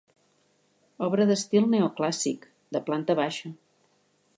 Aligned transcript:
Obra 1.07 1.27
d'estil 1.31 1.69
neoclàssic, 1.75 2.51
de 2.77 2.85
planta 2.89 3.19
baixa. 3.23 3.55